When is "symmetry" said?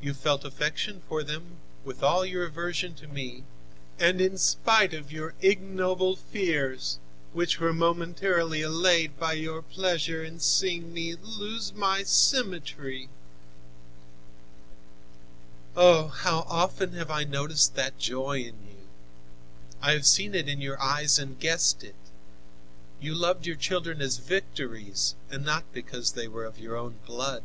12.04-13.10